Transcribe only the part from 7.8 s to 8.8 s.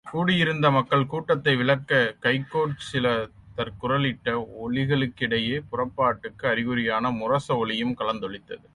கலந்தொலித்தது.